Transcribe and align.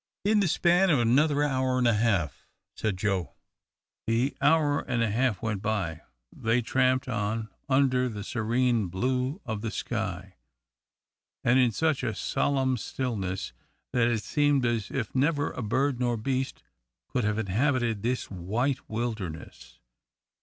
"In 0.25 0.39
the 0.39 0.47
span 0.47 0.89
of 0.89 0.97
another 0.97 1.43
hour 1.43 1.77
and 1.77 1.87
a 1.87 1.93
half," 1.93 2.47
said 2.75 2.97
Joe. 2.97 3.35
The 4.07 4.35
hour 4.41 4.79
and 4.79 5.03
a 5.03 5.11
half 5.11 5.43
went 5.43 5.61
by. 5.61 6.01
They 6.35 6.63
tramped 6.63 7.07
on 7.07 7.49
under 7.69 8.09
the 8.09 8.23
serene 8.23 8.87
blue 8.87 9.41
of 9.45 9.61
the 9.61 9.69
sky, 9.69 10.37
and 11.43 11.59
in 11.59 11.69
such 11.71 12.01
a 12.01 12.15
solemn 12.15 12.77
stillness 12.77 13.53
that 13.93 14.07
it 14.07 14.23
seemed 14.23 14.65
as 14.65 14.89
if 14.89 15.13
never 15.13 15.51
a 15.51 15.61
bird 15.61 15.99
nor 15.99 16.17
beast 16.17 16.63
could 17.07 17.23
have 17.23 17.37
inhabited 17.37 18.01
this 18.01 18.31
white 18.31 18.89
wilderness. 18.89 19.77